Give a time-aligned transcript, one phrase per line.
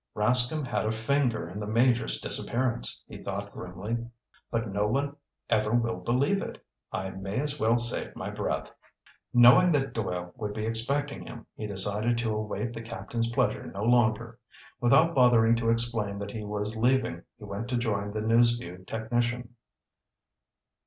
[0.15, 3.97] "Rascomb had a finger in the Major's disappearance," he thought grimly.
[4.49, 5.15] "But no one
[5.47, 6.57] ever will believe it.
[6.91, 8.71] I may as well save my breath."
[9.31, 13.83] Knowing that Doyle would be expecting him, he decided to await the Captain's pleasure no
[13.83, 14.39] longer.
[14.79, 18.83] Without bothering to explain that he was leaving, he went to join the News Vue
[18.87, 19.53] technician.